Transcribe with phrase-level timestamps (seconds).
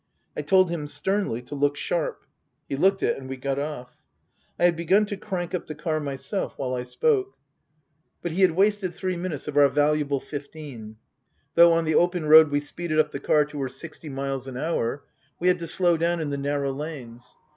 [0.35, 2.25] I told him sternly to look sharp.
[2.67, 3.97] He looked it and we got off.
[4.57, 7.37] I had begun to crank up the car myself while I spoke.
[8.23, 10.95] 236 Tasker Jevons But he had wasted three minutes of our valuable fifteen.
[11.53, 14.57] Though on the open road we speeded up the car to her sixty miles an
[14.57, 15.03] hour,
[15.39, 17.37] we had to slow down in the narrow lanes.